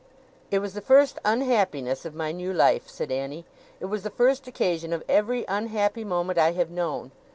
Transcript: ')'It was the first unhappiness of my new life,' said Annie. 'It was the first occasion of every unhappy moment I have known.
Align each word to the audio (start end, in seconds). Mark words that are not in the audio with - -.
')'It 0.49 0.57
was 0.57 0.73
the 0.73 0.81
first 0.81 1.19
unhappiness 1.23 2.05
of 2.05 2.15
my 2.15 2.31
new 2.31 2.51
life,' 2.51 2.89
said 2.89 3.11
Annie. 3.11 3.45
'It 3.79 3.85
was 3.85 4.01
the 4.01 4.09
first 4.09 4.47
occasion 4.47 4.93
of 4.93 5.03
every 5.07 5.45
unhappy 5.47 6.03
moment 6.03 6.39
I 6.39 6.53
have 6.53 6.71
known. 6.71 7.11